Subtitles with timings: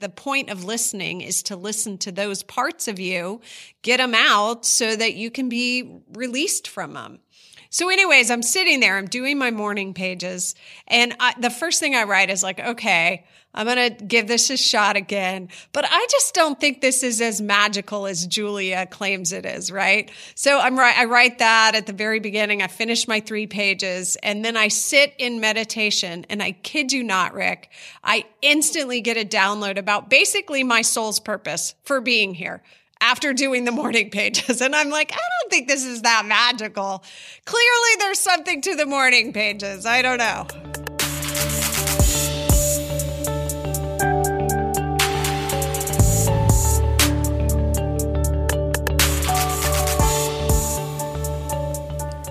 [0.00, 3.40] the point of listening is to listen to those parts of you,
[3.82, 7.20] get them out so that you can be released from them.
[7.70, 10.54] So, anyways, I'm sitting there, I'm doing my morning pages,
[10.86, 13.24] and I, the first thing I write is like, okay,
[13.54, 15.48] I'm going to give this a shot again.
[15.72, 20.10] But I just don't think this is as magical as Julia claims it is, right?
[20.34, 20.96] So I'm right.
[20.96, 22.62] I write that at the very beginning.
[22.62, 27.02] I finish my three pages and then I sit in meditation and I kid you
[27.02, 27.70] not, Rick,
[28.04, 32.62] I instantly get a download about basically my soul's purpose for being here
[33.00, 34.60] after doing the morning pages.
[34.60, 37.02] And I'm like, I don't think this is that magical.
[37.44, 39.86] Clearly, there's something to the morning pages.
[39.86, 40.46] I don't know.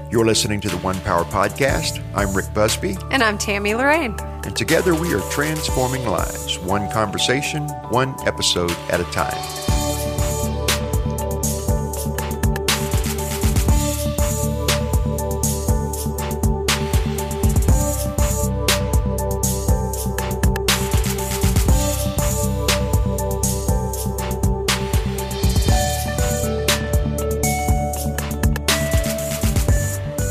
[0.10, 2.04] You're listening to the One Power Podcast.
[2.16, 2.98] I'm Rick Busby.
[3.12, 4.16] And I'm Tammy Lorraine.
[4.46, 9.67] And together we are transforming lives, one conversation, one episode at a time.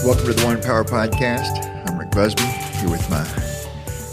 [0.07, 1.91] Welcome to the One Power Podcast.
[1.91, 3.25] I'm Rick Busby, here with my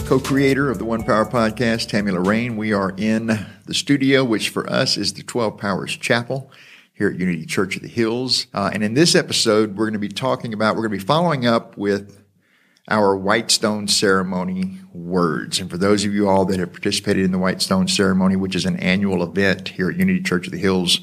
[0.08, 2.58] co creator of the One Power Podcast, Tammy Lorraine.
[2.58, 3.27] We are in
[3.67, 6.52] the studio, which for us is the 12 Powers Chapel
[6.95, 8.47] here at Unity Church of the Hills.
[8.55, 11.08] Uh, and in this episode, we're going to be talking about, we're going to be
[11.08, 12.23] following up with
[12.88, 15.59] our White Stone Ceremony words.
[15.59, 18.55] And for those of you all that have participated in the White Stone Ceremony, which
[18.55, 21.02] is an annual event here at Unity Church of the Hills,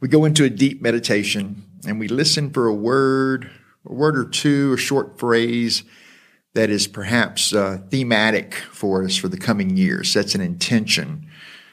[0.00, 3.52] we go into a deep meditation and we listen for a word
[3.86, 5.82] a word or two, a short phrase
[6.54, 11.28] that is perhaps uh, thematic for us for the coming year, sets an intention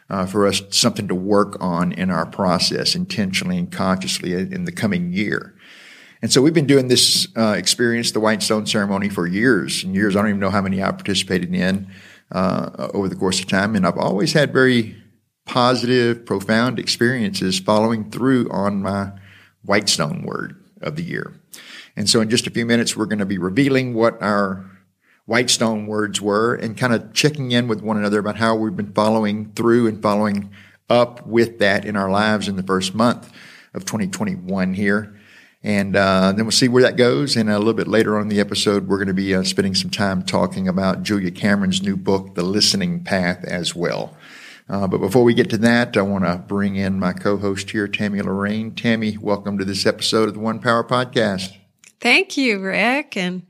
[0.10, 4.72] uh, for us, something to work on in our process intentionally and consciously in the
[4.72, 5.56] coming year.
[6.22, 9.94] And so we've been doing this uh, experience, the White Stone ceremony, for years and
[9.96, 10.16] years.
[10.16, 11.92] I don't even know how many I've participated in
[12.32, 13.76] uh, over the course of time.
[13.76, 14.96] And I've always had very
[15.46, 19.12] positive, profound experiences following through on my
[19.64, 21.34] White Stone word of the year.
[21.96, 24.66] And so in just a few minutes, we're going to be revealing what our
[25.26, 28.94] Whitestone words were and kind of checking in with one another about how we've been
[28.94, 30.52] following through and following
[30.90, 33.32] up with that in our lives in the first month
[33.74, 35.18] of 2021 here.
[35.66, 37.38] And uh, then we'll see where that goes.
[37.38, 39.76] And a little bit later on in the episode, we're going to be uh, spending
[39.76, 44.18] some time talking about Julia Cameron's new book, The Listening Path, as well.
[44.70, 47.88] Uh, but before we get to that, I want to bring in my co-host here,
[47.88, 48.74] Tammy Lorraine.
[48.74, 51.56] Tammy, welcome to this episode of the One Power Podcast.
[52.00, 53.18] Thank you, Rick.
[53.18, 53.46] And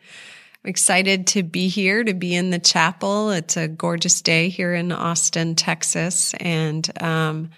[0.64, 3.30] I'm excited to be here, to be in the chapel.
[3.30, 6.34] It's a gorgeous day here in Austin, Texas.
[6.40, 7.52] And, um,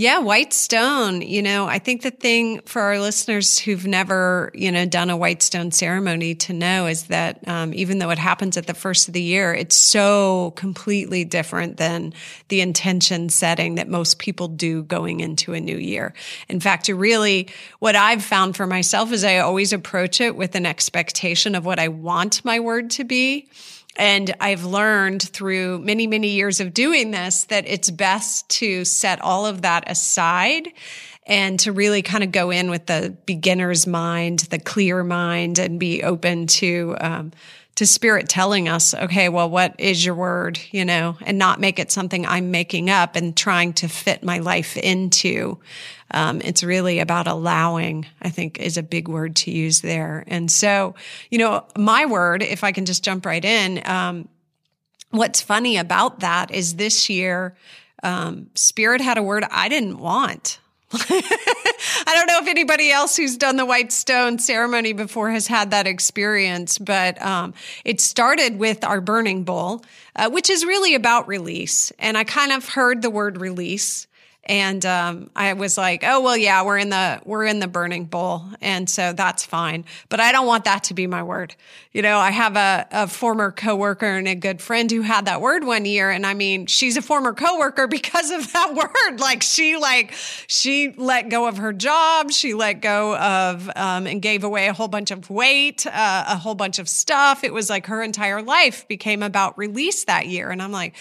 [0.00, 1.20] yeah, white stone.
[1.20, 5.16] You know, I think the thing for our listeners who've never, you know, done a
[5.16, 9.08] white stone ceremony to know is that um, even though it happens at the first
[9.08, 12.14] of the year, it's so completely different than
[12.48, 16.14] the intention setting that most people do going into a new year.
[16.48, 20.64] In fact, really, what I've found for myself is I always approach it with an
[20.64, 23.50] expectation of what I want my word to be.
[24.00, 29.20] And I've learned through many, many years of doing this that it's best to set
[29.20, 30.68] all of that aside
[31.26, 35.78] and to really kind of go in with the beginner's mind, the clear mind, and
[35.78, 37.32] be open to, um,
[37.80, 41.78] to spirit telling us, okay, well, what is your word, you know, and not make
[41.78, 45.58] it something I'm making up and trying to fit my life into.
[46.10, 50.24] Um, it's really about allowing, I think is a big word to use there.
[50.26, 50.94] And so,
[51.30, 54.28] you know, my word, if I can just jump right in, um,
[55.08, 57.56] what's funny about that is this year,
[58.02, 60.60] um, spirit had a word I didn't want.
[60.92, 65.70] I don't know if anybody else who's done the white stone ceremony before has had
[65.70, 69.84] that experience, but um, it started with our burning bowl,
[70.16, 71.92] uh, which is really about release.
[72.00, 74.08] And I kind of heard the word release
[74.50, 78.06] and um, I was like, "Oh well, yeah, we're in the we're in the burning
[78.06, 81.54] bowl, and so that's fine." But I don't want that to be my word.
[81.92, 85.40] You know, I have a, a former coworker and a good friend who had that
[85.40, 89.20] word one year, and I mean, she's a former coworker because of that word.
[89.20, 90.14] Like she like
[90.48, 94.72] she let go of her job, she let go of um, and gave away a
[94.72, 97.44] whole bunch of weight, uh, a whole bunch of stuff.
[97.44, 100.96] It was like her entire life became about release that year, and I'm like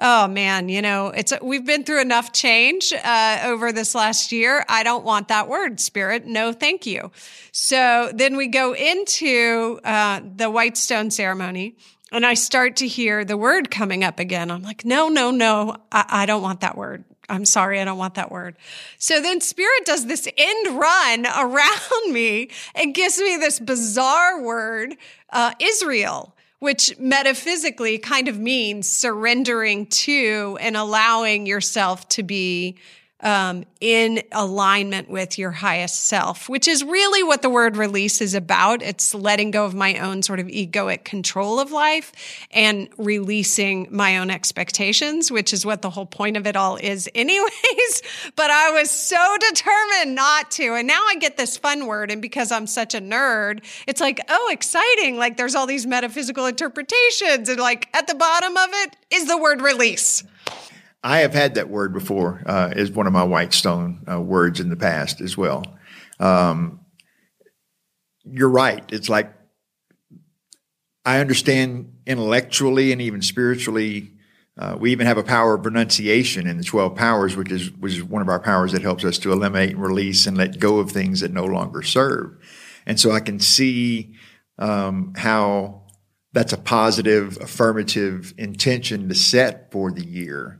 [0.00, 4.64] oh man, you know, it's we've been through enough change uh, over this last year.
[4.68, 6.26] I don't want that word, spirit.
[6.26, 7.10] No, thank you.
[7.52, 11.76] So then we go into uh, the white stone ceremony.
[12.12, 14.50] and I start to hear the word coming up again.
[14.50, 17.04] I'm like, no, no, no, I, I don't want that word.
[17.28, 18.56] I'm sorry, I don't want that word.
[18.98, 24.96] So then Spirit does this end run around me and gives me this bizarre word,
[25.30, 32.76] uh, Israel, which metaphysically kind of means surrendering to and allowing yourself to be
[33.22, 38.34] um, in alignment with your highest self, which is really what the word release is
[38.34, 38.82] about.
[38.82, 42.12] It's letting go of my own sort of egoic control of life
[42.50, 47.08] and releasing my own expectations, which is what the whole point of it all is,
[47.14, 48.02] anyways.
[48.36, 50.74] but I was so determined not to.
[50.74, 52.10] And now I get this fun word.
[52.10, 55.16] And because I'm such a nerd, it's like, oh, exciting.
[55.16, 57.48] Like there's all these metaphysical interpretations.
[57.48, 60.24] And like at the bottom of it is the word release.
[61.02, 64.60] I have had that word before uh, as one of my white stone uh, words
[64.60, 65.64] in the past as well.
[66.18, 66.80] Um,
[68.24, 68.84] you're right.
[68.92, 69.32] It's like
[71.04, 74.12] I understand intellectually and even spiritually.
[74.58, 77.94] Uh, we even have a power of renunciation in the 12 powers, which is, which
[77.94, 80.78] is one of our powers that helps us to eliminate and release and let go
[80.78, 82.36] of things that no longer serve.
[82.84, 84.14] And so I can see
[84.58, 85.82] um, how
[86.32, 90.59] that's a positive, affirmative intention to set for the year.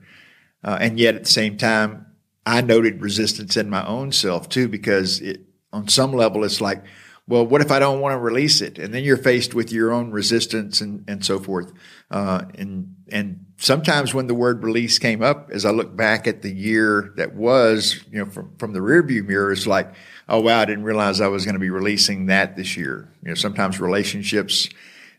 [0.63, 2.07] Uh, and yet at the same time,
[2.47, 5.41] I noted resistance in my own self too, because it,
[5.73, 6.83] on some level, it's like,
[7.29, 8.77] well, what if I don't want to release it?
[8.79, 11.73] And then you're faced with your own resistance and, and so forth.
[12.11, 16.43] Uh, and, and sometimes when the word release came up, as I look back at
[16.43, 19.95] the year that was, you know, from, from the rearview mirror, it's like,
[20.29, 23.13] oh, wow, I didn't realize I was going to be releasing that this year.
[23.23, 24.69] You know, sometimes relationships,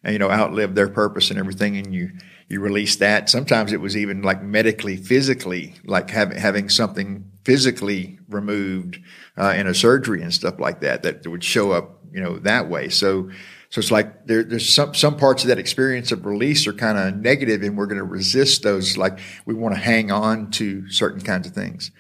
[0.04, 1.78] you know, outlive their purpose and everything.
[1.78, 2.12] And you,
[2.52, 3.30] you release that.
[3.30, 9.00] Sometimes it was even like medically, physically, like having having something physically removed
[9.38, 12.70] uh, in a surgery and stuff like that that would show up, you know, that
[12.70, 12.90] way.
[12.90, 13.32] So,
[13.70, 16.98] so it's like there, there's some some parts of that experience of release are kind
[16.98, 18.98] of negative, and we're going to resist those.
[18.98, 21.92] Like we want to hang on to certain kinds of things.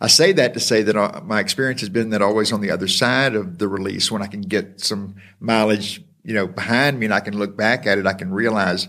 [0.00, 2.72] I say that to say that uh, my experience has been that always on the
[2.72, 7.06] other side of the release, when I can get some mileage, you know, behind me,
[7.06, 8.88] and I can look back at it, I can realize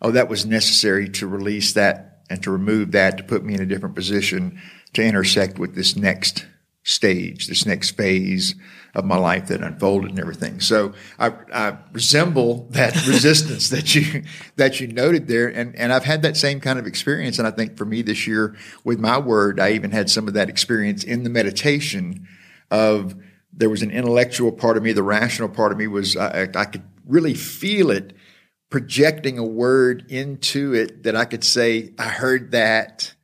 [0.00, 3.60] oh, that was necessary to release that and to remove that to put me in
[3.60, 4.60] a different position
[4.92, 6.46] to intersect with this next
[6.88, 8.54] stage, this next phase
[8.94, 10.60] of my life that unfolded and everything.
[10.60, 14.24] So I, I resemble that resistance that you
[14.56, 17.38] that you noted there, and and I've had that same kind of experience.
[17.38, 20.34] And I think for me this year with my word, I even had some of
[20.34, 22.26] that experience in the meditation
[22.70, 23.14] of
[23.52, 26.64] there was an intellectual part of me, the rational part of me was I, I
[26.64, 28.14] could really feel it
[28.70, 33.14] projecting a word into it that I could say, I heard that.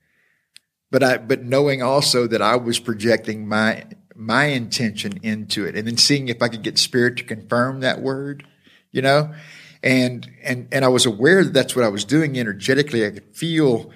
[0.91, 5.87] But I, but knowing also that I was projecting my, my intention into it and
[5.87, 8.47] then seeing if I could get spirit to confirm that word,
[8.93, 9.35] you know?
[9.83, 13.05] And, and, and I was aware that that's what I was doing energetically.
[13.05, 13.91] I could feel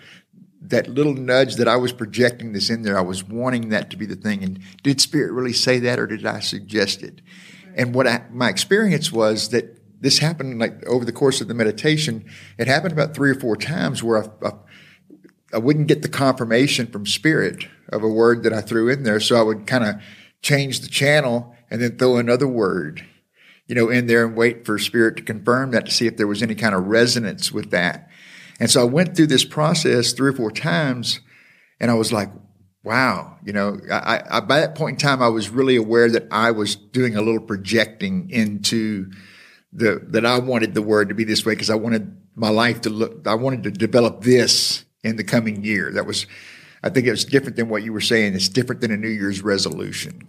[0.60, 2.98] that little nudge that I was projecting this in there.
[2.98, 4.42] I was wanting that to be the thing.
[4.42, 7.22] And did spirit really say that or did I suggest it?
[7.74, 11.54] And what I, my experience was that this happened like over the course of the
[11.54, 12.24] meditation.
[12.58, 14.50] It happened about three or four times where I, I,
[15.54, 19.20] I wouldn't get the confirmation from spirit of a word that I threw in there.
[19.20, 19.96] So I would kind of
[20.42, 23.04] change the channel and then throw another word,
[23.66, 26.26] you know, in there and wait for spirit to confirm that to see if there
[26.26, 28.08] was any kind of resonance with that.
[28.60, 31.20] And so I went through this process three or four times
[31.80, 32.30] and I was like,
[32.84, 36.28] wow, you know, I, I, by that point in time, I was really aware that
[36.30, 39.10] I was doing a little projecting into
[39.72, 42.82] the that I wanted the word to be this way because I wanted my life
[42.82, 43.26] to look.
[43.26, 45.92] I wanted to develop this in the coming year.
[45.92, 46.26] That was,
[46.82, 48.34] I think it was different than what you were saying.
[48.34, 50.28] It's different than a New Year's resolution.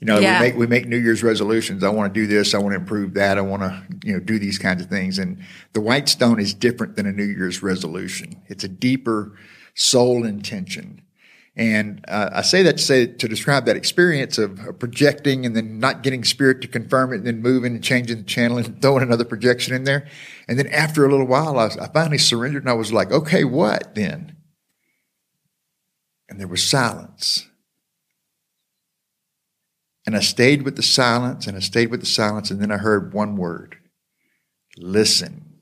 [0.00, 0.40] You know, yeah.
[0.40, 1.84] we make we make New Year's resolutions.
[1.84, 2.54] I want to do this.
[2.54, 3.36] I want to improve that.
[3.36, 5.18] I want to you know do these kinds of things.
[5.18, 5.44] And
[5.74, 8.40] the white stone is different than a New Year's resolution.
[8.46, 9.36] It's a deeper
[9.74, 11.02] soul intention.
[11.60, 15.78] And uh, I say that to say to describe that experience of, projecting and then
[15.78, 19.02] not getting spirit to confirm it, and then moving and changing the channel and throwing
[19.02, 20.08] another projection in there.
[20.48, 23.12] And then after a little while, I, was, I finally surrendered and I was like,
[23.12, 24.38] okay, what then?
[26.30, 27.46] And there was silence.
[30.06, 32.78] And I stayed with the silence and I stayed with the silence, and then I
[32.78, 33.76] heard one word
[34.78, 35.58] listen.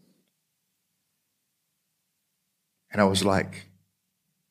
[2.92, 3.66] And I was like,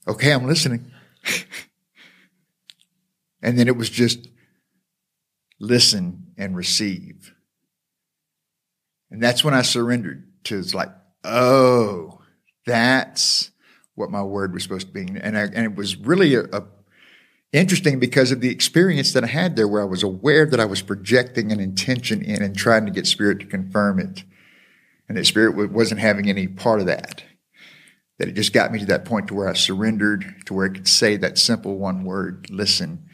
[0.06, 0.92] okay, I'm listening.
[3.41, 4.27] and then it was just
[5.60, 7.34] listen and receive.
[9.10, 10.89] And that's when I surrendered to it's like,
[11.24, 12.19] oh,
[12.65, 13.51] that's
[13.96, 15.19] what my word was supposed to be.
[15.19, 16.63] And, I, and it was really a, a
[17.53, 20.65] interesting because of the experience that I had there where I was aware that I
[20.65, 24.24] was projecting an intention in and trying to get spirit to confirm it.
[25.07, 27.24] and the Spirit wasn't having any part of that.
[28.17, 30.74] That it just got me to that point to where I surrendered, to where I
[30.74, 33.07] could say that simple one word, listen.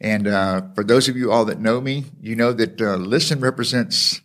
[0.00, 3.40] And uh, for those of you all that know me, you know that uh, listen
[3.40, 4.20] represents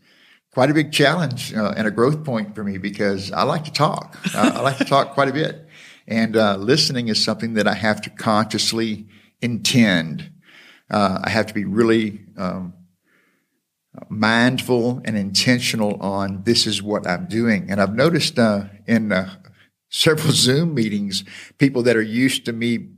[0.51, 3.71] quite a big challenge uh, and a growth point for me because I like to
[3.71, 4.17] talk.
[4.33, 5.67] I like to talk quite a bit.
[6.07, 9.07] And uh, listening is something that I have to consciously
[9.39, 10.31] intend.
[10.89, 12.73] Uh, I have to be really um,
[14.09, 17.69] mindful and intentional on this is what I'm doing.
[17.69, 19.11] And I've noticed uh, in
[19.89, 21.23] several Zoom meetings,
[21.57, 22.89] people that are used to me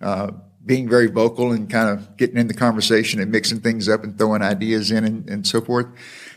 [0.00, 0.32] uh,
[0.64, 4.18] being very vocal and kind of getting in the conversation and mixing things up and
[4.18, 5.86] throwing ideas in and, and so forth,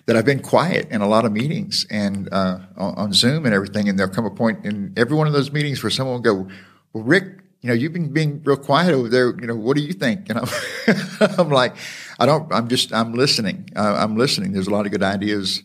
[0.06, 3.54] that I've been quiet in a lot of meetings and uh, on, on, Zoom and
[3.54, 3.88] everything.
[3.88, 6.48] And there'll come a point in every one of those meetings where someone will go,
[6.94, 7.26] well, Rick,
[7.62, 9.34] you know, you've been being real quiet over there.
[9.40, 10.30] You know, what do you think?
[10.30, 10.50] And I'm,
[11.38, 11.76] I'm like,
[12.20, 13.70] I don't, I'm just, I'm listening.
[13.76, 14.52] Uh, I'm listening.
[14.52, 15.64] There's a lot of good ideas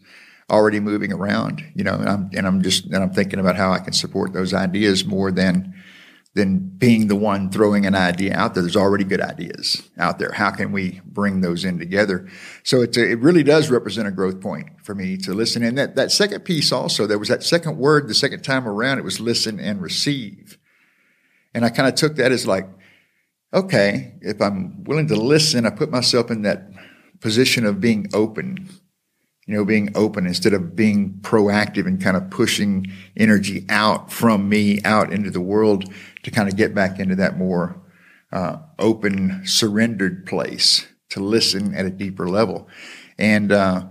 [0.51, 3.73] already moving around, you know, and I'm, and I'm just, and I'm thinking about how
[3.73, 5.75] I can support those ideas more than,
[6.35, 8.63] than being the one throwing an idea out there.
[8.63, 10.33] There's already good ideas out there.
[10.33, 12.29] How can we bring those in together?
[12.63, 15.63] So it, it really does represent a growth point for me to listen.
[15.63, 18.99] And that, that second piece also, there was that second word the second time around,
[18.99, 20.59] it was listen and receive.
[21.55, 22.69] And I kind of took that as like,
[23.53, 26.71] okay, if I'm willing to listen, I put myself in that
[27.21, 28.69] position of being open,
[29.49, 32.87] you know, being open instead of being proactive and kind of pushing
[33.17, 35.91] energy out from me out into the world
[36.23, 37.81] to kind of get back into that more
[38.31, 42.69] uh, open, surrendered place to listen at a deeper level.
[43.17, 43.87] And uh,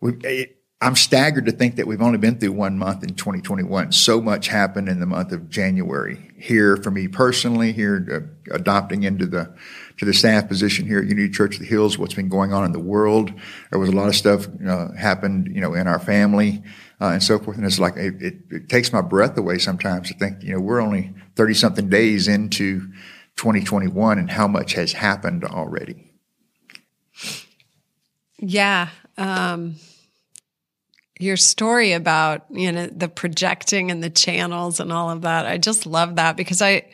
[0.00, 3.92] we, it, I'm staggered to think that we've only been through one month in 2021.
[3.92, 9.02] So much happened in the month of January here for me personally, here uh, adopting
[9.04, 9.54] into the
[9.96, 11.96] to the staff position here at Unity Church of the Hills.
[11.96, 13.32] What's been going on in the world?
[13.70, 16.62] There was a lot of stuff uh, happened, you know, in our family
[17.00, 17.56] uh, and so forth.
[17.56, 20.60] And it's like it, it, it takes my breath away sometimes to think, you know,
[20.60, 22.80] we're only 30 something days into
[23.36, 26.12] 2021, and how much has happened already.
[28.38, 28.90] Yeah.
[29.16, 29.76] Um
[31.18, 35.46] your story about you know the projecting and the channels and all of that.
[35.46, 36.86] I just love that because i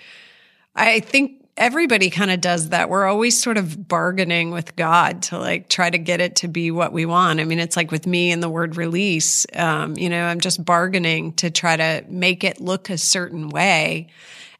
[0.74, 2.88] i think everybody kind of does that.
[2.88, 6.70] We're always sort of bargaining with god to like try to get it to be
[6.70, 7.40] what we want.
[7.40, 10.64] I mean it's like with me and the word release um, you know i'm just
[10.64, 14.08] bargaining to try to make it look a certain way.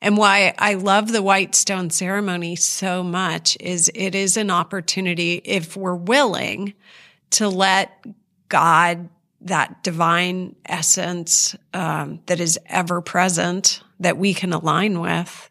[0.02, 5.40] And why I love the white stone ceremony so much is it is an opportunity
[5.44, 6.74] if we're willing
[7.30, 8.04] to let
[8.48, 9.08] God
[9.44, 15.50] that divine essence um, that is ever present that we can align with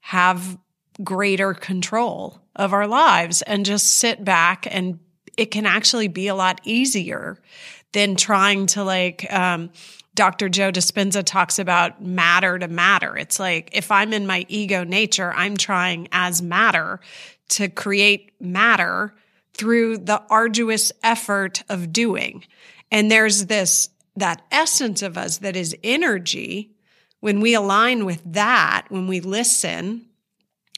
[0.00, 0.58] have
[1.02, 4.98] greater control of our lives and just sit back and
[5.36, 7.38] it can actually be a lot easier
[7.92, 9.70] than trying to like um,
[10.14, 13.16] dr joe dispenza talks about matter to matter.
[13.16, 17.00] It's like if i'm in my ego nature i'm trying as matter
[17.48, 19.14] to create matter
[19.54, 22.44] through the arduous effort of doing
[22.96, 26.70] and there's this, that essence of us that is energy.
[27.20, 30.06] When we align with that, when we listen,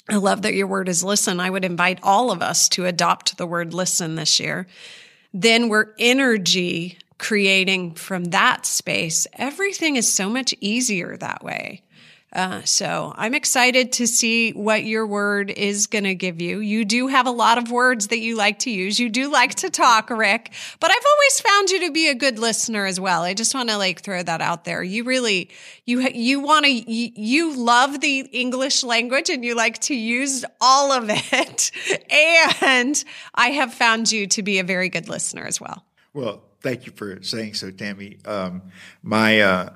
[0.08, 1.38] I love that your word is listen.
[1.38, 4.66] I would invite all of us to adopt the word listen this year.
[5.32, 9.28] Then we're energy creating from that space.
[9.34, 11.84] Everything is so much easier that way.
[12.30, 16.58] Uh, so I'm excited to see what your word is going to give you.
[16.58, 19.00] You do have a lot of words that you like to use.
[19.00, 22.38] You do like to talk, Rick, but I've always found you to be a good
[22.38, 23.22] listener as well.
[23.22, 24.82] I just want to like throw that out there.
[24.82, 25.48] You really,
[25.86, 30.44] you, you want to, you, you love the English language and you like to use
[30.60, 31.70] all of it.
[32.62, 33.02] and
[33.34, 35.82] I have found you to be a very good listener as well.
[36.12, 38.18] Well, thank you for saying so, Tammy.
[38.26, 38.62] Um,
[39.02, 39.70] my, uh,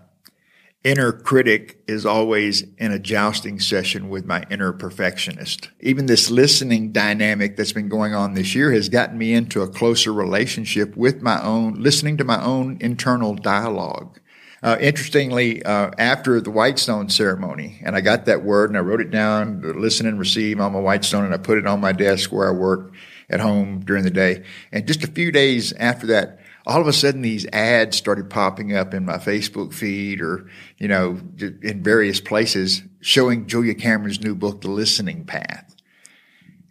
[0.84, 5.70] inner critic is always in a jousting session with my inner perfectionist.
[5.80, 9.68] Even this listening dynamic that's been going on this year has gotten me into a
[9.68, 14.18] closer relationship with my own, listening to my own internal dialogue.
[14.62, 19.00] Uh, interestingly, uh, after the Whitestone ceremony, and I got that word and I wrote
[19.00, 22.30] it down, listen and receive on my Whitestone, and I put it on my desk
[22.30, 22.92] where I work
[23.28, 24.44] at home during the day.
[24.70, 28.74] And just a few days after that, all of a sudden these ads started popping
[28.74, 31.18] up in my Facebook feed or, you know,
[31.62, 35.74] in various places showing Julia Cameron's new book, The Listening Path.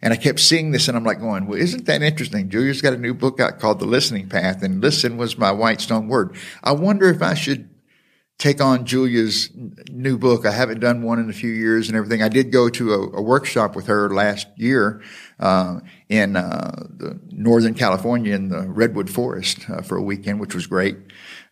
[0.00, 2.48] And I kept seeing this and I'm like going, well, isn't that interesting?
[2.48, 6.08] Julia's got a new book out called The Listening Path and listen was my Whitestone
[6.08, 6.36] word.
[6.64, 7.68] I wonder if I should
[8.42, 9.50] take on Julia's
[9.88, 10.44] new book.
[10.44, 12.24] I haven't done one in a few years and everything.
[12.24, 15.00] I did go to a, a workshop with her last year
[15.38, 20.56] uh, in uh, the Northern California in the Redwood Forest uh, for a weekend, which
[20.56, 20.96] was great.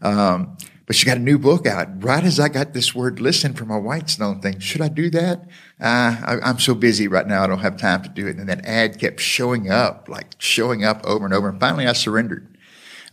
[0.03, 3.55] Um, but she got a new book out right as I got this word listen
[3.55, 4.59] for my Whitestone thing.
[4.59, 5.49] Should I do that?
[5.81, 7.45] Uh, I, am so busy right now.
[7.45, 8.37] I don't have time to do it.
[8.37, 11.49] And that ad kept showing up, like showing up over and over.
[11.49, 12.49] And finally I surrendered.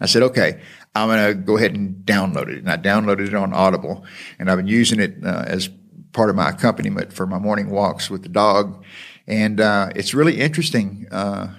[0.02, 0.62] I said, okay,
[1.04, 2.60] I'm going to go ahead and download it.
[2.60, 4.06] And I downloaded it on Audible
[4.40, 5.70] and I've been using it uh, as
[6.14, 8.84] part of my accompaniment for my morning walks with the dog.
[9.28, 11.54] And, uh, it's really interesting, uh,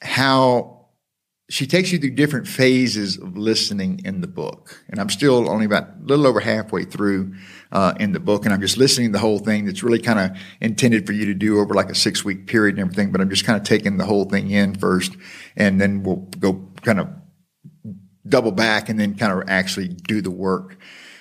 [0.00, 0.74] how
[1.50, 4.82] she takes you through different phases of listening in the book.
[4.88, 7.34] And I'm still only about a little over halfway through
[7.70, 9.66] uh, in the book, and I'm just listening to the whole thing.
[9.66, 12.76] That's really kind of intended for you to do over like a six week period
[12.76, 13.12] and everything.
[13.12, 15.16] But I'm just kind of taking the whole thing in first,
[15.54, 17.08] and then we'll go kind of
[18.26, 20.78] double back and then kind of actually do the work.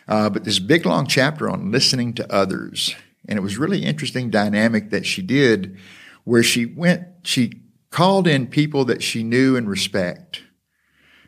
[0.08, 2.96] Uh, but this big long chapter on listening to others,
[3.28, 5.78] and it was really interesting dynamic that she did,
[6.24, 10.44] where she went, she called in people that she knew and respect.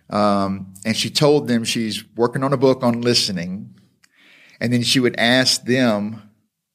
[0.10, 3.76] Um, and she told them she's working on a book on listening.
[4.60, 6.22] And then she would ask them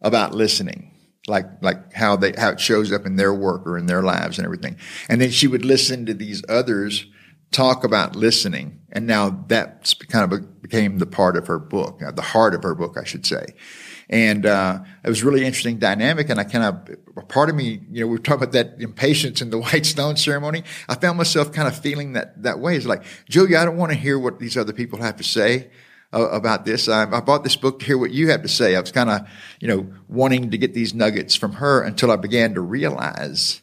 [0.00, 0.92] about listening,
[1.26, 4.38] like, like how they, how it shows up in their work or in their lives
[4.38, 4.76] and everything.
[5.08, 7.06] And then she would listen to these others
[7.50, 8.80] talk about listening.
[8.92, 12.74] And now that's kind of became the part of her book, the heart of her
[12.74, 13.46] book, I should say.
[14.08, 16.30] And uh, it was really interesting dynamic.
[16.30, 19.40] And I kind of, part of me, you know, we were talking about that impatience
[19.40, 20.64] in the white stone ceremony.
[20.88, 22.76] I found myself kind of feeling that that way.
[22.76, 25.70] It's like, Julia, I don't want to hear what these other people have to say
[26.12, 26.88] uh, about this.
[26.88, 28.74] I, I, bought this book to hear what you have to say.
[28.74, 29.28] I was kind of,
[29.60, 33.62] you know, wanting to get these nuggets from her until I began to realize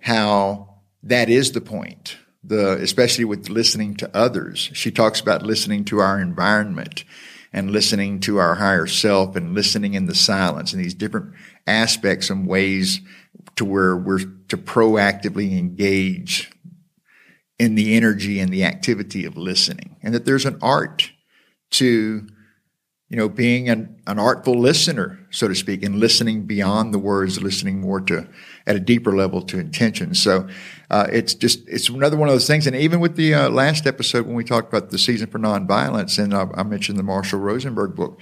[0.00, 2.18] how that is the point.
[2.48, 4.70] The, especially with listening to others.
[4.72, 7.04] She talks about listening to our environment
[7.52, 11.34] and listening to our higher self and listening in the silence and these different
[11.66, 13.00] aspects and ways
[13.56, 16.50] to where we're to proactively engage
[17.58, 21.10] in the energy and the activity of listening and that there's an art
[21.70, 22.26] to
[23.08, 27.42] you know being an, an artful listener so to speak and listening beyond the words
[27.42, 28.28] listening more to
[28.68, 30.46] at a deeper level to intention so
[30.90, 32.66] uh, it's just it's another one of those things.
[32.66, 36.22] And even with the uh, last episode when we talked about the season for nonviolence,
[36.22, 38.20] and I, I mentioned the Marshall Rosenberg book.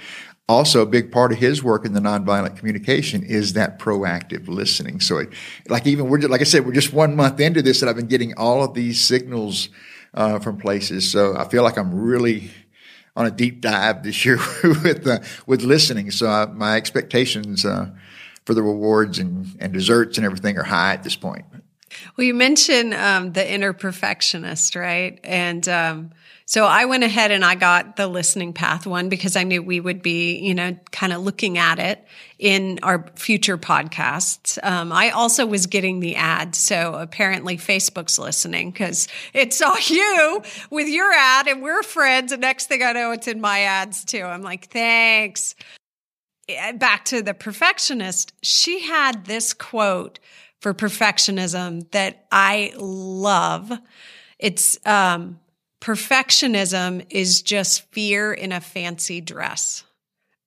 [0.48, 5.00] Also, a big part of his work in the nonviolent communication is that proactive listening.
[5.00, 5.30] So, it,
[5.68, 7.96] like even we're just, like I said, we're just one month into this, and I've
[7.96, 9.70] been getting all of these signals
[10.14, 11.10] uh, from places.
[11.10, 12.50] So I feel like I'm really
[13.16, 16.10] on a deep dive this year with uh, with listening.
[16.10, 17.90] So I, my expectations uh,
[18.46, 21.44] for the rewards and, and desserts and everything are high at this point.
[22.16, 25.18] Well, you mentioned um, the inner perfectionist, right?
[25.24, 26.10] And um,
[26.44, 29.80] so I went ahead and I got the listening path one because I knew we
[29.80, 32.04] would be, you know, kind of looking at it
[32.38, 34.62] in our future podcasts.
[34.62, 36.54] Um, I also was getting the ad.
[36.54, 42.30] So apparently Facebook's listening because it saw you with your ad and we're friends.
[42.32, 44.22] And next thing I know, it's in my ads too.
[44.22, 45.56] I'm like, thanks.
[46.48, 48.32] Eh, back to the perfectionist.
[48.42, 50.18] She had this quote
[50.60, 53.72] for perfectionism that I love.
[54.38, 55.40] It's um,
[55.80, 59.84] perfectionism is just fear in a fancy dress.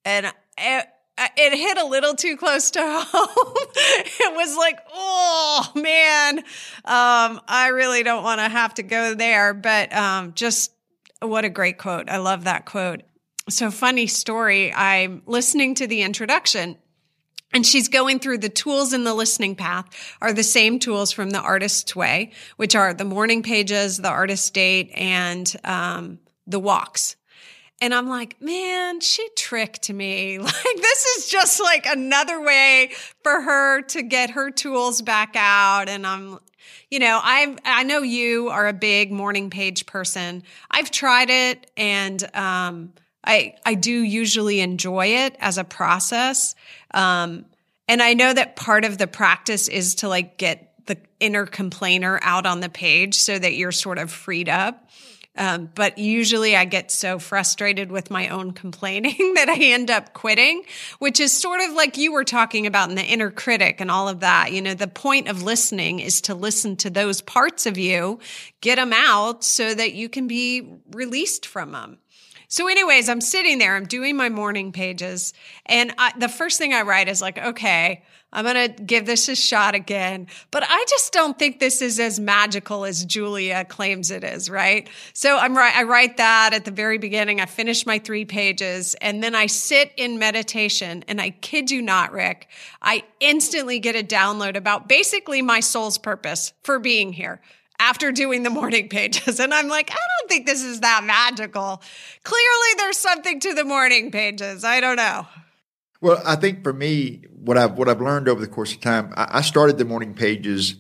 [0.06, 0.26] And
[0.58, 3.56] it, it hit a little too close to home.
[3.76, 9.54] it was like, oh man, um, I really don't want to have to go there.
[9.54, 10.72] But um, just
[11.22, 12.10] what a great quote.
[12.10, 13.02] I love that quote.
[13.50, 14.72] So, funny story.
[14.74, 16.78] I'm listening to the introduction
[17.52, 19.86] and she's going through the tools in the listening path
[20.22, 24.54] are the same tools from the artist's way, which are the morning pages, the artist
[24.54, 27.16] date, and um, the walks.
[27.82, 30.38] And I'm like, man, she tricked me.
[30.40, 32.92] Like, this is just like another way
[33.24, 35.90] for her to get her tools back out.
[35.90, 36.38] And I'm,
[36.92, 40.44] you know, I I know you are a big morning page person.
[40.70, 42.94] I've tried it, and um,
[43.30, 46.56] I I do usually enjoy it as a process.
[46.92, 47.46] Um,
[47.88, 52.20] and I know that part of the practice is to like get the inner complainer
[52.24, 54.90] out on the page so that you're sort of freed up.
[55.38, 60.14] Um, but usually I get so frustrated with my own complaining that I end up
[60.14, 60.64] quitting,
[60.98, 64.10] which is sort of like you were talking about in the inner critic and all
[64.10, 64.52] of that.
[64.52, 68.20] You know, the point of listening is to listen to those parts of you,
[68.60, 71.99] get them out so that you can be released from them.
[72.52, 75.34] So, anyways, I'm sitting there, I'm doing my morning pages,
[75.68, 78.02] and I, the first thing I write is like, okay,
[78.34, 80.28] I'm going to give this a shot again.
[80.50, 84.88] But I just don't think this is as magical as Julia claims it is, right?
[85.14, 85.76] So I'm right.
[85.76, 87.42] I write that at the very beginning.
[87.42, 91.82] I finish my three pages and then I sit in meditation and I kid you
[91.82, 92.50] not, Rick,
[92.82, 97.42] I instantly get a download about basically my soul's purpose for being here
[97.80, 99.40] after doing the morning pages.
[99.40, 101.82] And I'm like, I don't think this is that magical.
[102.24, 104.64] Clearly, there's something to the morning pages.
[104.64, 105.26] I don't know.
[106.02, 109.14] Well, I think for me, what I've what I've learned over the course of time,
[109.18, 110.76] I, I started the morning pages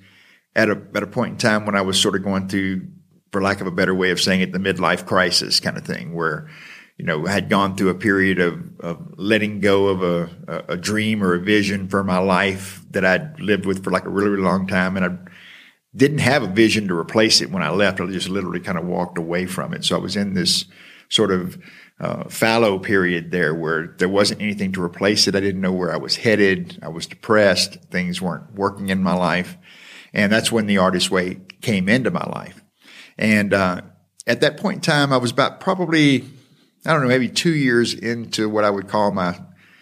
[0.55, 2.87] at a at a point in time when I was sort of going through,
[3.31, 6.13] for lack of a better way of saying it, the midlife crisis kind of thing,
[6.13, 6.49] where
[6.97, 10.73] you know I had gone through a period of, of letting go of a, a,
[10.73, 14.09] a dream or a vision for my life that I'd lived with for like a
[14.09, 15.17] really, really long time, and I
[15.95, 17.99] didn't have a vision to replace it when I left.
[17.99, 19.83] I just literally kind of walked away from it.
[19.83, 20.65] So I was in this
[21.09, 21.57] sort of
[21.99, 25.35] uh, fallow period there where there wasn't anything to replace it.
[25.35, 26.79] I didn't know where I was headed.
[26.81, 27.75] I was depressed.
[27.89, 29.57] Things weren't working in my life.
[30.13, 32.63] And that's when the artist way came into my life.
[33.17, 33.81] And, uh,
[34.27, 36.23] at that point in time, I was about probably,
[36.85, 39.41] I don't know, maybe two years into what I would call my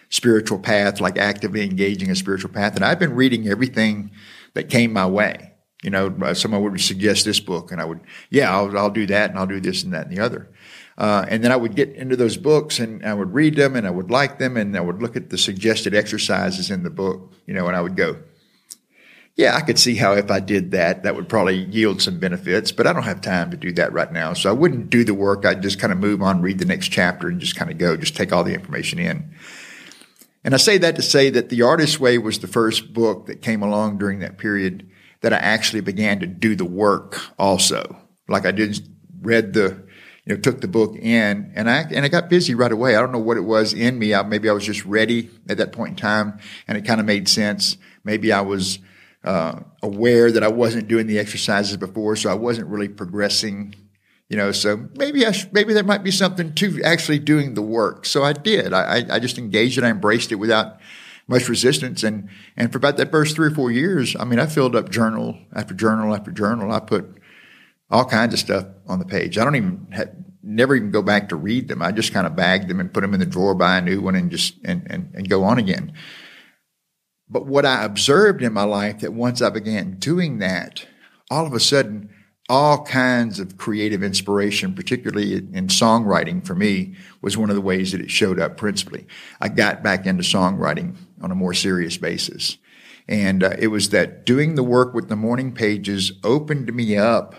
[0.09, 2.75] spiritual path, like actively engaging a spiritual path.
[2.77, 4.11] And I've been reading everything
[4.53, 5.53] that came my way.
[5.83, 7.99] You know, uh, someone would suggest this book and I would,
[8.31, 10.49] yeah, I'll, I'll do that and I'll do this and that and the other.
[10.97, 13.85] Uh, and then I would get into those books and I would read them and
[13.85, 17.31] I would like them and I would look at the suggested exercises in the book,
[17.45, 18.17] you know, and I would go,
[19.35, 22.71] yeah, I could see how if I did that, that would probably yield some benefits,
[22.71, 24.33] but I don't have time to do that right now.
[24.33, 25.45] So I wouldn't do the work.
[25.45, 27.95] I'd just kind of move on, read the next chapter and just kind of go,
[27.95, 29.31] just take all the information in.
[30.43, 33.43] And I say that to say that The Artist's Way was the first book that
[33.43, 34.89] came along during that period
[35.21, 37.97] that I actually began to do the work also.
[38.27, 38.79] Like I did
[39.21, 39.87] read the
[40.25, 42.95] you know, took the book in and I, and I got busy right away.
[42.95, 44.13] I don't know what it was in me.
[44.13, 47.05] I, maybe I was just ready at that point in time and it kind of
[47.05, 47.77] made sense.
[48.03, 48.79] Maybe I was,
[49.23, 53.73] uh, aware that I wasn't doing the exercises before, so I wasn't really progressing,
[54.29, 57.61] you know, so maybe I, sh- maybe there might be something to actually doing the
[57.61, 58.05] work.
[58.05, 58.73] So I did.
[58.73, 59.83] I, I just engaged it.
[59.83, 60.77] I embraced it without
[61.27, 62.03] much resistance.
[62.03, 64.89] And, and for about that first three or four years, I mean, I filled up
[64.89, 66.71] journal after journal after journal.
[66.71, 67.17] I put
[67.89, 69.37] all kinds of stuff on the page.
[69.37, 70.11] I don't even have,
[70.41, 71.81] never even go back to read them.
[71.81, 74.01] I just kind of bag them and put them in the drawer, buy a new
[74.01, 75.93] one, and just and, and, and go on again.
[77.29, 80.85] But what I observed in my life that once I began doing that,
[81.29, 82.09] all of a sudden,
[82.49, 87.91] all kinds of creative inspiration, particularly in songwriting for me, was one of the ways
[87.91, 89.05] that it showed up principally.
[89.41, 92.57] I got back into songwriting on a more serious basis.
[93.07, 97.35] And uh, it was that doing the work with the morning pages opened me up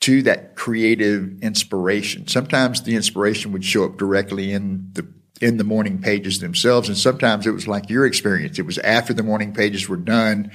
[0.00, 2.28] to that creative inspiration.
[2.28, 5.06] Sometimes the inspiration would show up directly in the
[5.40, 8.58] in the morning pages themselves, and sometimes it was like your experience.
[8.58, 10.52] It was after the morning pages were done,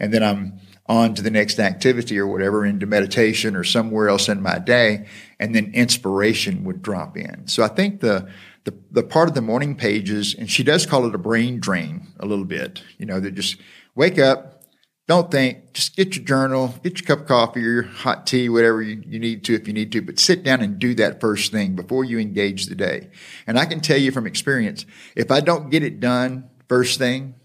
[0.00, 4.28] and then I'm on to the next activity or whatever into meditation or somewhere else
[4.28, 5.06] in my day,
[5.38, 7.46] and then inspiration would drop in.
[7.48, 8.30] So I think the
[8.66, 12.08] the, the part of the morning pages, and she does call it a brain drain
[12.18, 13.56] a little bit, you know, that just
[13.94, 14.64] wake up,
[15.06, 18.48] don't think, just get your journal, get your cup of coffee or your hot tea,
[18.48, 21.20] whatever you, you, need to if you need to, but sit down and do that
[21.20, 23.08] first thing before you engage the day.
[23.46, 27.36] And I can tell you from experience, if I don't get it done first thing,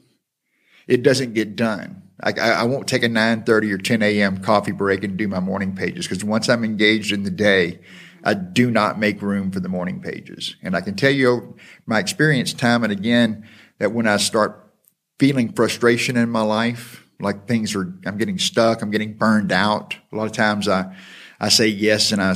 [0.87, 2.01] it doesn't get done.
[2.23, 4.39] I, I won't take a 9.30 or 10 a.m.
[4.39, 7.79] coffee break and do my morning pages because once I'm engaged in the day,
[8.23, 10.55] I do not make room for the morning pages.
[10.61, 11.55] And I can tell you
[11.85, 13.47] my experience time and again
[13.79, 14.71] that when I start
[15.19, 19.95] feeling frustration in my life, like things are, I'm getting stuck, I'm getting burned out.
[20.11, 20.95] A lot of times I,
[21.39, 22.35] I say yes and I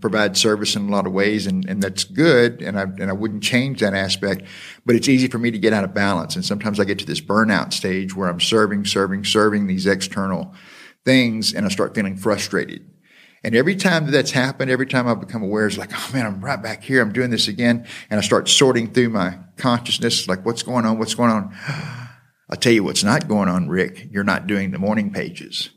[0.00, 3.12] provide service in a lot of ways and, and that's good and I, and I
[3.12, 4.42] wouldn't change that aspect,
[4.86, 6.34] but it's easy for me to get out of balance.
[6.34, 10.54] And sometimes I get to this burnout stage where I'm serving, serving, serving these external
[11.04, 12.88] things and I start feeling frustrated.
[13.48, 16.26] And every time that that's happened, every time I become aware, it's like, oh man,
[16.26, 17.00] I'm right back here.
[17.00, 17.86] I'm doing this again.
[18.10, 20.98] And I start sorting through my consciousness, like what's going on?
[20.98, 21.56] What's going on?
[22.50, 24.08] I'll tell you what's not going on, Rick.
[24.12, 25.70] You're not doing the morning pages.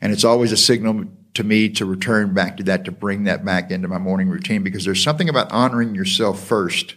[0.00, 3.44] And it's always a signal to me to return back to that, to bring that
[3.44, 6.94] back into my morning routine because there's something about honoring yourself first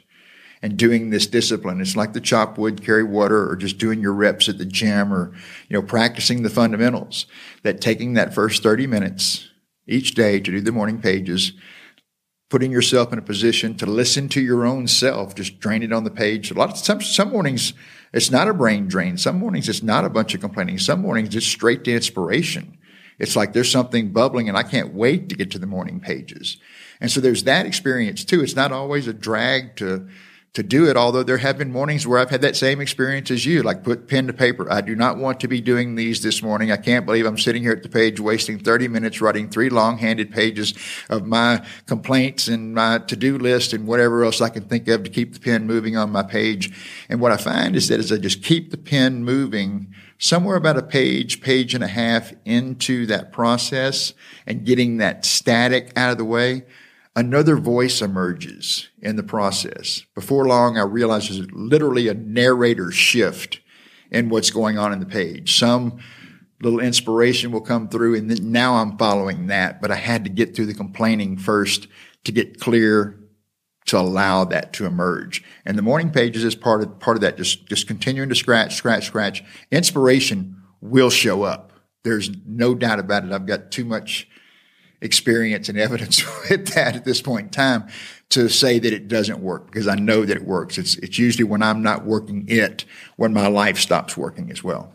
[0.62, 1.82] and doing this discipline.
[1.82, 5.12] It's like the chop wood, carry water, or just doing your reps at the gym
[5.12, 5.34] or,
[5.70, 7.26] you know, practicing the fundamentals.
[7.64, 9.50] That taking that first 30 minutes
[9.88, 11.54] each day to do the morning pages,
[12.50, 16.04] putting yourself in a position to listen to your own self, just drain it on
[16.04, 16.52] the page.
[16.52, 17.74] A lot of some, some mornings,
[18.14, 19.18] it's not a brain drain.
[19.18, 20.78] Some mornings it's not a bunch of complaining.
[20.78, 22.78] Some mornings it's straight to inspiration.
[23.20, 26.58] It's like there's something bubbling and I can't wait to get to the morning pages.
[27.02, 28.44] And so there's that experience too.
[28.44, 30.08] It's not always a drag to,
[30.54, 33.44] to do it, although there have been mornings where I've had that same experience as
[33.44, 34.72] you, like put pen to paper.
[34.72, 36.72] I do not want to be doing these this morning.
[36.72, 40.30] I can't believe I'm sitting here at the page wasting 30 minutes writing three long-handed
[40.30, 40.76] pages
[41.10, 45.10] of my complaints and my to-do list and whatever else I can think of to
[45.10, 46.72] keep the pen moving on my page.
[47.10, 50.78] And what I find is that as I just keep the pen moving, somewhere about
[50.78, 54.14] a page, page and a half into that process
[54.46, 56.62] and getting that static out of the way,
[57.16, 60.04] another voice emerges in the process.
[60.16, 63.60] Before long, I realize there's literally a narrator shift
[64.12, 65.58] in what's going on in the page.
[65.58, 66.00] Some
[66.62, 70.56] little inspiration will come through and now I'm following that, but I had to get
[70.56, 71.88] through the complaining first
[72.24, 73.20] to get clear
[73.86, 75.44] to allow that to emerge.
[75.66, 78.76] And the morning pages is part of, part of that, just, just continuing to scratch,
[78.76, 79.44] scratch, scratch.
[79.72, 81.74] Inspiration will show up.
[82.04, 83.32] There's no doubt about it.
[83.32, 84.30] I've got too much
[85.04, 87.88] experience and evidence with that at this point in time
[88.30, 90.78] to say that it doesn't work because I know that it works.
[90.78, 92.86] It's, it's usually when I'm not working it,
[93.16, 94.92] when my life stops working as well.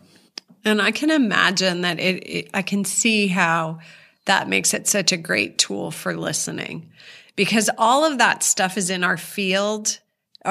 [0.64, 3.78] And I can imagine that it, it I can see how
[4.24, 6.90] that makes it such a great tool for listening
[7.36, 10.00] because all of that stuff is in our field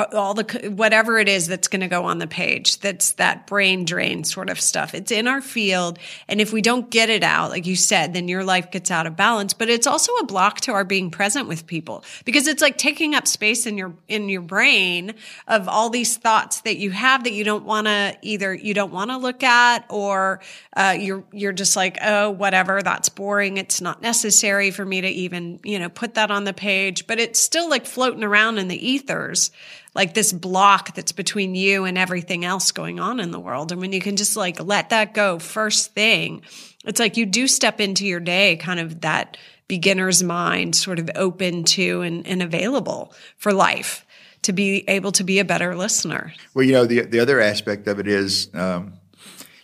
[0.05, 3.86] all the whatever it is that's going to go on the page that's that brain
[3.86, 4.93] drain sort of stuff.
[4.93, 8.27] It's in our field and if we don't get it out like you said then
[8.27, 11.47] your life gets out of balance but it's also a block to our being present
[11.47, 15.13] with people because it's like taking up space in your in your brain
[15.47, 18.91] of all these thoughts that you have that you don't want to either you don't
[18.91, 20.39] want to look at or
[20.75, 25.07] uh, you're you're just like oh whatever that's boring it's not necessary for me to
[25.07, 28.67] even you know put that on the page but it's still like floating around in
[28.67, 29.51] the ethers
[29.97, 33.71] like this block that's between you and everything else going on in the world.
[33.71, 36.43] And when you can just like let that go first thing,
[36.86, 41.10] it's like you do step into your day kind of that beginner's mind sort of
[41.15, 44.05] open to and, and available for life
[44.43, 46.31] to be able to be a better listener.
[46.53, 48.93] Well, you know, the, the other aspect of it is, um,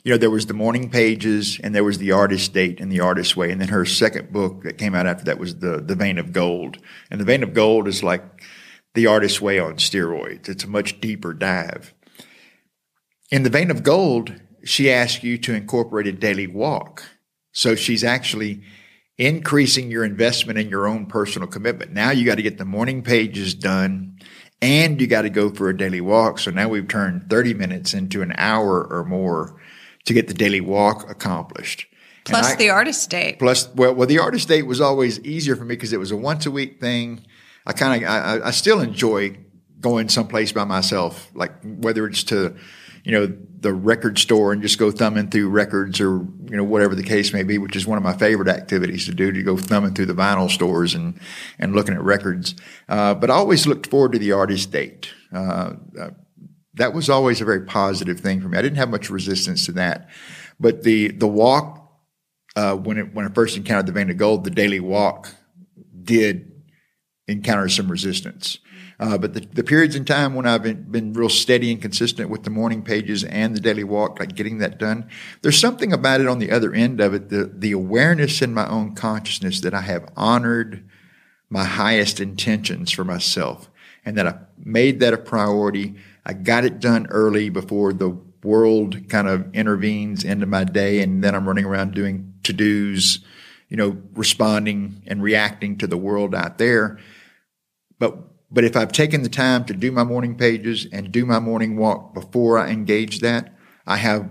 [0.04, 3.02] you know, there was the morning pages and there was the artist date and the
[3.02, 3.52] artist way.
[3.52, 6.34] And then her second book that came out after that was the, the vein of
[6.34, 6.80] gold.
[7.12, 8.24] And the vein of gold is like,
[8.94, 10.50] the artist's way on steroids.
[10.50, 11.94] It's a much deeper dive.
[13.32, 17.04] In the vein of gold, she asks you to incorporate a daily walk.
[17.52, 18.64] So she's actually
[19.18, 21.92] increasing your investment in your own personal commitment.
[21.92, 24.20] Now you got to get the morning pages done
[24.62, 26.40] and you got to go for a daily walk.
[26.40, 29.60] So now we've turned 30 minutes into an hour or more
[30.06, 31.88] to get the daily walk accomplished.
[32.26, 33.40] Plus I, the artist date.
[33.40, 36.16] Plus, well, well, the artist date was always easier for me because it was a
[36.16, 37.26] once a week thing.
[37.66, 39.38] I kind of, I, I still enjoy
[39.80, 42.56] going someplace by myself, like whether it's to,
[43.04, 46.96] you know, the record store and just go thumbing through records or, you know, whatever
[46.96, 49.58] the case may be, which is one of my favorite activities to do, to go
[49.58, 51.20] thumbing through the vinyl stores and,
[51.60, 52.56] and looking at records.
[52.88, 55.12] Uh, but I always looked forward to the artist date.
[55.34, 56.10] Uh, uh,
[56.76, 58.58] that was always a very positive thing for me.
[58.58, 60.10] I didn't have much resistance to that.
[60.60, 61.92] But the, the walk,
[62.56, 65.30] uh, when it, when I first encountered the vein of gold, the daily walk
[66.02, 66.53] did
[67.28, 68.60] encounter some resistance.
[69.00, 72.30] Uh, but the, the, periods in time when I've been, been, real steady and consistent
[72.30, 75.10] with the morning pages and the daily walk, like getting that done,
[75.42, 78.68] there's something about it on the other end of it, the, the awareness in my
[78.68, 80.88] own consciousness that I have honored
[81.50, 83.70] my highest intentions for myself
[84.06, 85.96] and that I made that a priority.
[86.26, 91.24] I got it done early before the world kind of intervenes into my day and
[91.24, 93.20] then I'm running around doing to-dos,
[93.74, 97.00] you know, responding and reacting to the world out there
[98.04, 98.18] but
[98.52, 101.76] but if I've taken the time to do my morning pages and do my morning
[101.76, 103.56] walk before I engage that,
[103.88, 104.30] I have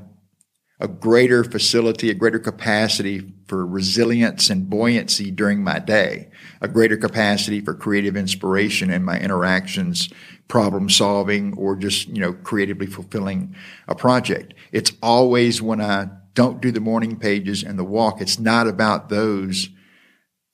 [0.79, 6.97] a greater facility, a greater capacity for resilience and buoyancy during my day, a greater
[6.97, 10.09] capacity for creative inspiration in my interactions,
[10.47, 13.57] problem solving, or just, you know, creatively fulfilling
[13.89, 14.55] a project.
[14.71, 19.09] It's always when I don't do the morning pages and the walk, it's not about
[19.09, 19.69] those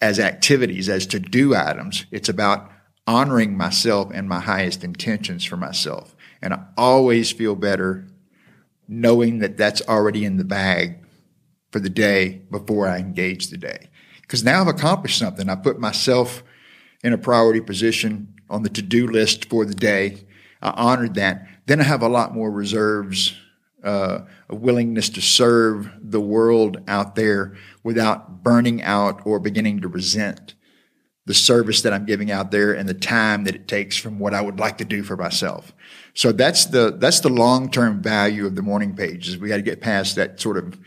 [0.00, 2.06] as activities, as to do items.
[2.10, 2.70] It's about
[3.06, 6.14] honoring myself and my highest intentions for myself.
[6.40, 8.06] And I always feel better
[8.86, 11.04] knowing that that's already in the bag
[11.70, 13.88] for the day before I engage the day.
[14.22, 15.48] Because now I've accomplished something.
[15.48, 16.42] I put myself
[17.02, 20.24] in a priority position on the to do list for the day.
[20.62, 21.46] I honored that.
[21.66, 23.34] Then I have a lot more reserves,
[23.82, 29.88] uh, a willingness to serve the world out there without burning out or beginning to
[29.88, 30.54] resent
[31.26, 34.32] the service that I'm giving out there and the time that it takes from what
[34.32, 35.74] I would like to do for myself.
[36.14, 39.36] So that's the that's the long term value of the morning pages.
[39.36, 40.78] We got to get past that sort of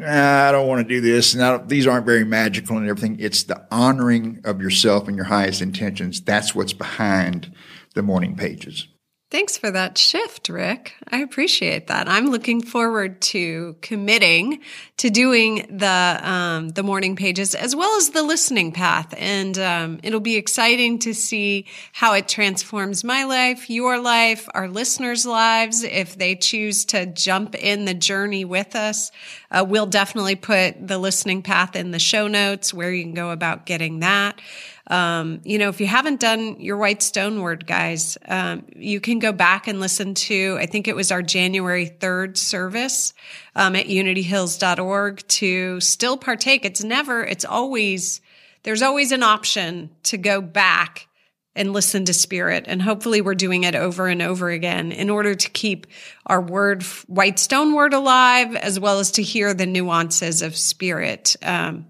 [0.00, 1.34] I don't want to do this.
[1.34, 3.16] And these aren't very magical and everything.
[3.18, 6.20] It's the honoring of yourself and your highest intentions.
[6.20, 7.52] That's what's behind
[7.94, 8.86] the morning pages.
[9.30, 10.94] Thanks for that shift, Rick.
[11.06, 12.08] I appreciate that.
[12.08, 14.60] I'm looking forward to committing
[14.96, 20.00] to doing the um, the morning pages as well as the listening path, and um,
[20.02, 25.82] it'll be exciting to see how it transforms my life, your life, our listeners' lives.
[25.82, 29.12] If they choose to jump in the journey with us,
[29.50, 33.30] uh, we'll definitely put the listening path in the show notes where you can go
[33.30, 34.40] about getting that.
[34.88, 39.18] Um, you know, if you haven't done your White Stone Word, guys, um, you can
[39.18, 43.12] go back and listen to, I think it was our January 3rd service
[43.54, 46.64] um, at unityhills.org to still partake.
[46.64, 48.22] It's never, it's always,
[48.62, 51.08] there's always an option to go back
[51.54, 52.64] and listen to spirit.
[52.68, 55.86] And hopefully we're doing it over and over again in order to keep
[56.24, 61.34] our word, white stone word alive, as well as to hear the nuances of spirit.
[61.42, 61.86] Um,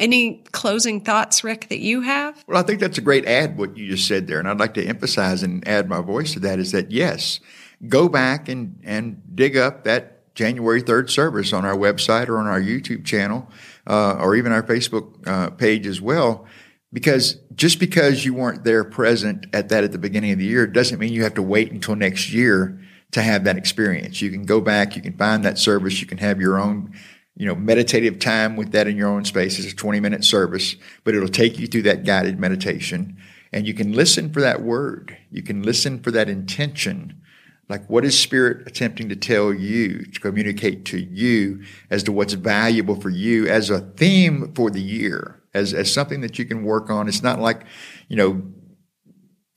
[0.00, 2.42] any closing thoughts, Rick, that you have?
[2.48, 4.38] Well, I think that's a great add, what you just said there.
[4.38, 7.38] And I'd like to emphasize and add my voice to that is that, yes,
[7.86, 12.46] go back and, and dig up that January 3rd service on our website or on
[12.46, 13.48] our YouTube channel,
[13.86, 16.46] uh, or even our Facebook uh, page as well.
[16.92, 20.66] Because just because you weren't there present at that at the beginning of the year
[20.66, 22.80] doesn't mean you have to wait until next year
[23.12, 24.20] to have that experience.
[24.22, 26.94] You can go back, you can find that service, you can have your own
[27.36, 29.58] you know, meditative time with that in your own space.
[29.58, 33.16] It's a 20 minute service, but it'll take you through that guided meditation.
[33.52, 35.16] And you can listen for that word.
[35.30, 37.20] You can listen for that intention.
[37.68, 42.32] Like, what is Spirit attempting to tell you, to communicate to you as to what's
[42.32, 46.64] valuable for you as a theme for the year, as, as something that you can
[46.64, 47.06] work on?
[47.06, 47.62] It's not like,
[48.08, 48.42] you know,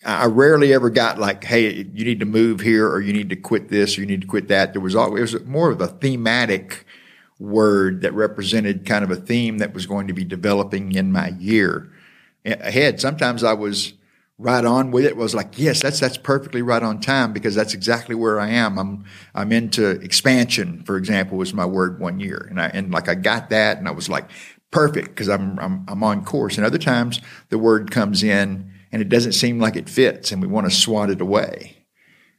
[0.06, 3.36] I rarely ever got like, hey, you need to move here or you need to
[3.36, 4.74] quit this or you need to quit that.
[4.74, 6.86] There was always, it was more of a thematic
[7.40, 11.30] word that represented kind of a theme that was going to be developing in my
[11.40, 11.92] year
[12.46, 13.00] ahead.
[13.00, 13.94] Sometimes I was
[14.38, 15.16] right on with it.
[15.16, 18.78] was like, yes, that's that's perfectly right on time because that's exactly where I am.
[18.78, 22.48] I'm I'm into expansion, for example, was my word one year.
[22.50, 24.30] And I and like I got that and I was like,
[24.72, 26.58] perfect, because I'm I'm I'm on course.
[26.58, 30.42] And other times the word comes in and it doesn't seem like it fits and
[30.42, 31.78] we want to swat it away.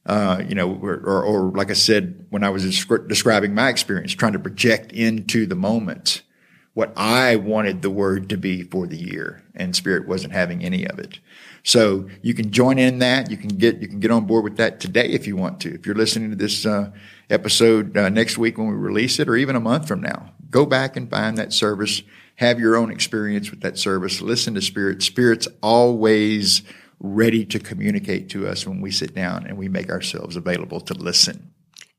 [0.06, 4.12] Uh, you know, or, or, or, like I said when I was describing my experience,
[4.12, 6.20] trying to project into the moment
[6.74, 10.86] what I wanted the word to be for the year, and Spirit wasn't having any
[10.86, 11.20] of it.
[11.62, 13.30] So you can join in that.
[13.30, 15.74] You can get you can get on board with that today if you want to.
[15.74, 16.90] If you're listening to this uh,
[17.30, 20.66] episode uh, next week when we release it, or even a month from now, go
[20.66, 22.02] back and find that service.
[22.36, 24.20] Have your own experience with that service.
[24.20, 25.02] Listen to Spirit.
[25.02, 26.62] Spirit's always
[27.00, 30.94] ready to communicate to us when we sit down and we make ourselves available to
[30.94, 31.52] listen.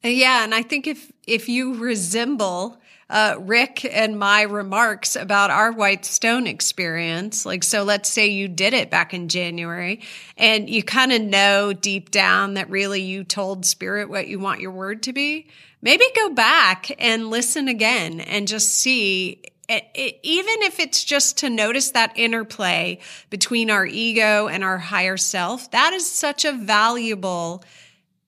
[0.04, 2.80] Yeah, and I think if if you resemble
[3.10, 8.48] uh, Rick and my remarks about our White Stone experience, like so, let's say you
[8.48, 10.02] did it back in January,
[10.38, 14.62] and you kind of know deep down that really you told Spirit what you want
[14.62, 15.48] your word to be.
[15.82, 21.40] Maybe go back and listen again and just see it, it, even if it's just
[21.40, 23.00] to notice that interplay
[23.30, 27.64] between our ego and our higher self, that is such a valuable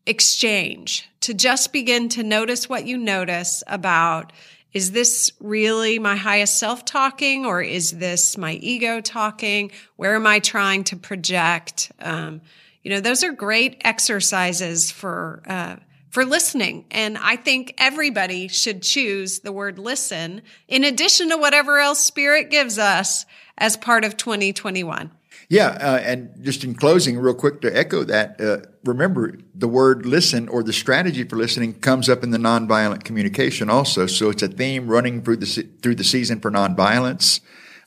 [0.06, 4.32] exchange to just begin to notice what you notice about
[4.74, 9.72] is this really my highest self talking or is this my ego talking?
[9.96, 11.92] Where am I trying to project?
[12.00, 12.42] Um,
[12.84, 15.78] you know, those are great exercises for uh,
[16.10, 16.86] for listening.
[16.92, 22.50] And I think everybody should choose the word listen in addition to whatever else Spirit
[22.50, 23.26] gives us
[23.58, 25.12] as part of 2021.
[25.50, 30.06] Yeah, uh, and just in closing, real quick to echo that, uh, remember the word
[30.06, 34.08] listen or the strategy for listening comes up in the nonviolent communication also.
[34.08, 37.40] So it's a theme running through the through the season for nonviolence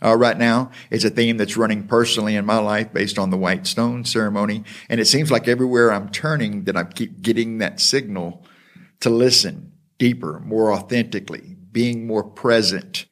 [0.03, 0.71] uh, right now.
[0.91, 4.65] It's a theme that's running personally in my life based on the white stone ceremony.
[4.89, 8.45] And it seems like everywhere I'm turning that I keep getting that signal
[9.01, 13.07] to listen deeper, more authentically, being more present.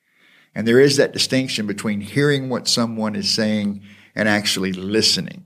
[0.55, 3.83] And there is that distinction between hearing what someone is saying
[4.15, 5.45] and actually listening.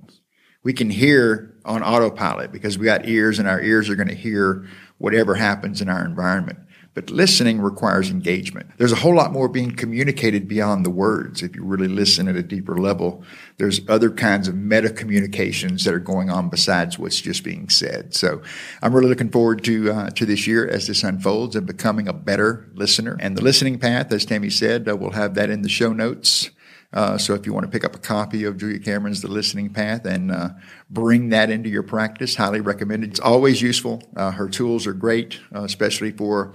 [0.63, 4.15] We can hear on autopilot because we got ears and our ears are going to
[4.15, 4.67] hear
[4.99, 6.61] whatever happens in our environment.
[6.95, 8.71] But listening requires engagement.
[8.77, 11.43] There's a whole lot more being communicated beyond the words.
[11.43, 13.25] If you really listen at a deeper level,
[13.57, 18.15] there's other kinds of meta communications that are going on besides what's just being said.
[18.15, 18.43] So
[18.83, 22.13] I'm really looking forward to, uh, to this year as this unfolds and becoming a
[22.13, 23.17] better listener.
[23.21, 26.51] And the listening path, as Tammy said, uh, we'll have that in the show notes.
[26.93, 29.71] Uh, so if you want to pick up a copy of Julia Cameron's The Listening
[29.71, 30.51] Path and uh,
[30.91, 33.11] bring that into your practice, highly recommended.
[33.11, 34.03] It's always useful.
[34.15, 36.53] Uh, her tools are great, uh, especially for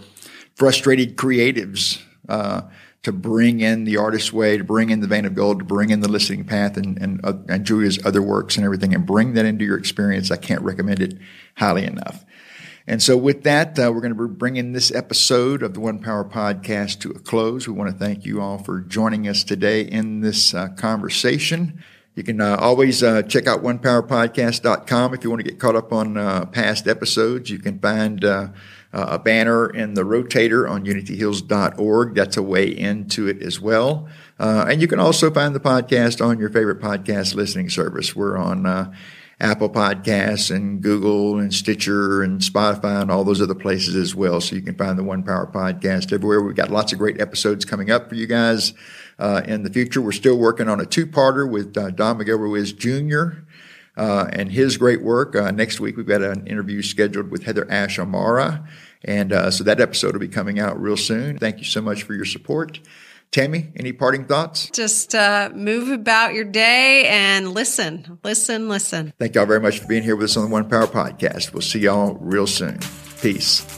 [0.57, 2.61] frustrated creatives uh,
[3.03, 5.91] to bring in the artist's way, to bring in the vein of gold, to bring
[5.91, 9.33] in the listening path and, and, uh, and Julia's other works and everything, and bring
[9.35, 10.31] that into your experience.
[10.31, 11.13] I can't recommend it
[11.55, 12.25] highly enough.
[12.87, 15.99] And so, with that, uh, we're going to be bringing this episode of the One
[15.99, 17.67] Power Podcast to a close.
[17.67, 21.83] We want to thank you all for joining us today in this uh, conversation.
[22.15, 25.93] You can uh, always uh, check out onepowerpodcast.com if you want to get caught up
[25.93, 27.51] on uh, past episodes.
[27.51, 28.25] You can find
[28.93, 32.15] uh, a banner in the rotator on unityhills.org.
[32.15, 34.07] That's a way into it as well.
[34.39, 38.15] Uh, and you can also find the podcast on your favorite podcast listening service.
[38.15, 38.93] We're on uh,
[39.39, 44.41] Apple Podcasts and Google and Stitcher and Spotify and all those other places as well.
[44.41, 46.41] So you can find the One Power Podcast everywhere.
[46.41, 48.73] We've got lots of great episodes coming up for you guys
[49.19, 50.01] uh, in the future.
[50.01, 53.43] We're still working on a two-parter with uh, Don Ruiz Jr.,
[53.97, 55.35] uh, and his great work.
[55.35, 58.65] Uh, next week, we've got an interview scheduled with Heather Ash Amara.
[59.03, 61.37] And uh, so that episode will be coming out real soon.
[61.37, 62.79] Thank you so much for your support.
[63.31, 64.69] Tammy, any parting thoughts?
[64.71, 69.13] Just uh, move about your day and listen, listen, listen.
[69.19, 71.51] Thank y'all very much for being here with us on the One Power Podcast.
[71.53, 72.79] We'll see y'all real soon.
[73.21, 73.76] Peace.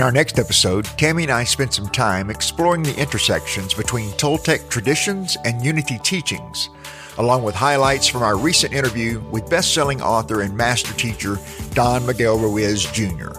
[0.00, 4.70] In our next episode, Tammy and I spent some time exploring the intersections between Toltec
[4.70, 6.70] traditions and Unity teachings,
[7.18, 11.38] along with highlights from our recent interview with best-selling author and master teacher
[11.74, 13.32] Don Miguel Ruiz Jr.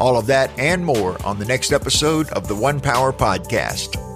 [0.00, 4.09] All of that and more on the next episode of the One Power Podcast.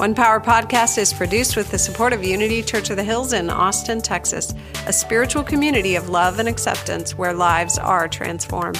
[0.00, 3.50] One Power Podcast is produced with the support of Unity Church of the Hills in
[3.50, 4.54] Austin, Texas,
[4.86, 8.78] a spiritual community of love and acceptance where lives are transformed.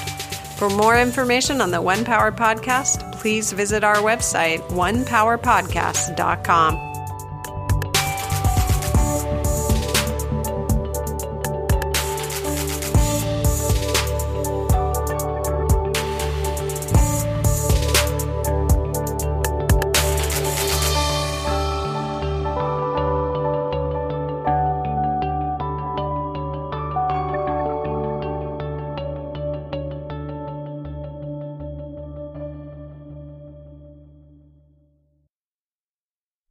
[0.56, 6.89] For more information on the One Power Podcast, please visit our website, onepowerpodcast.com.